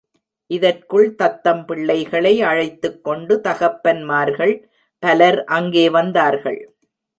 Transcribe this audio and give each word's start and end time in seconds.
இதற்குள் 0.51 1.09
தத்தம் 1.15 1.65
பிள்ளைகளை 1.65 2.41
அழைத்துக்கொண்டு, 2.41 3.35
தகப்பன்மார்கள் 3.43 4.55
பலர் 5.03 5.39
அங்கே 5.43 5.89
வந்தார்கள். 5.89 6.61